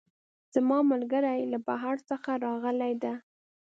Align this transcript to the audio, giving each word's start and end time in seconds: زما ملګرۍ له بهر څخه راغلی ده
زما 0.53 0.77
ملګرۍ 0.91 1.41
له 1.51 1.57
بهر 1.67 1.95
څخه 2.09 2.31
راغلی 2.45 2.93
ده 3.03 3.13